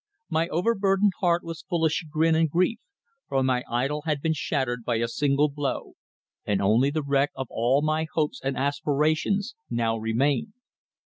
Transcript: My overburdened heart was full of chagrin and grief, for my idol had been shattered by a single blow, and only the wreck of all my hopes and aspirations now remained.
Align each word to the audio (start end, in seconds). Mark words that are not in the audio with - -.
My 0.31 0.47
overburdened 0.47 1.11
heart 1.19 1.43
was 1.43 1.61
full 1.61 1.85
of 1.85 1.91
chagrin 1.91 2.33
and 2.33 2.49
grief, 2.49 2.79
for 3.29 3.43
my 3.43 3.63
idol 3.69 4.01
had 4.07 4.19
been 4.19 4.33
shattered 4.33 4.83
by 4.83 4.95
a 4.95 5.07
single 5.07 5.47
blow, 5.47 5.93
and 6.43 6.59
only 6.59 6.89
the 6.89 7.03
wreck 7.03 7.29
of 7.35 7.45
all 7.51 7.83
my 7.83 8.07
hopes 8.11 8.41
and 8.43 8.57
aspirations 8.57 9.53
now 9.69 9.97
remained. 9.99 10.53